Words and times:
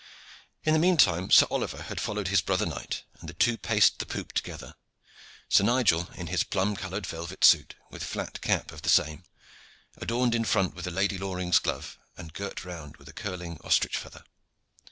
In 0.63 0.73
the 0.73 0.79
meantime 0.79 1.29
Sir 1.29 1.45
Oliver 1.51 1.83
had 1.83 2.01
followed 2.01 2.29
his 2.29 2.41
brother 2.41 2.65
knight, 2.65 3.03
and 3.19 3.29
the 3.29 3.35
two 3.35 3.55
paced 3.55 3.99
the 3.99 4.07
poop 4.07 4.33
together, 4.33 4.73
Sir 5.47 5.63
Nigel 5.63 6.09
in 6.15 6.25
his 6.25 6.41
plum 6.43 6.75
colored 6.75 7.05
velvet 7.05 7.43
suit 7.43 7.75
with 7.91 8.03
flat 8.03 8.41
cap 8.41 8.71
of 8.71 8.81
the 8.81 8.89
same, 8.89 9.25
adorned 9.97 10.33
in 10.33 10.43
front 10.43 10.73
with 10.73 10.85
the 10.85 10.89
Lady 10.89 11.19
Loring's 11.19 11.59
glove 11.59 11.99
and 12.17 12.33
girt 12.33 12.65
round 12.65 12.97
with 12.97 13.09
a 13.09 13.13
curling 13.13 13.59
ostrich 13.63 13.95
feather. 13.95 14.23